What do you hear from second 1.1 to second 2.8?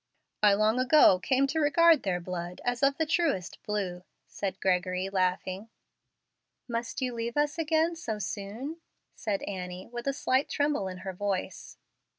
came to regard their blood